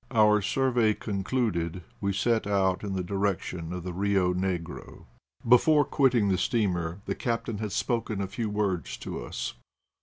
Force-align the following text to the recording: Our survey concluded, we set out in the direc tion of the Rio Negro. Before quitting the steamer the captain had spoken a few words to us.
Our 0.09 0.41
survey 0.41 0.95
concluded, 0.95 1.83
we 1.99 2.11
set 2.11 2.47
out 2.47 2.83
in 2.83 2.93
the 2.93 3.03
direc 3.03 3.39
tion 3.41 3.71
of 3.71 3.83
the 3.83 3.93
Rio 3.93 4.33
Negro. 4.33 5.05
Before 5.47 5.85
quitting 5.85 6.29
the 6.29 6.39
steamer 6.39 7.01
the 7.05 7.13
captain 7.13 7.59
had 7.59 7.71
spoken 7.71 8.19
a 8.19 8.25
few 8.25 8.49
words 8.49 8.97
to 8.97 9.23
us. 9.23 9.53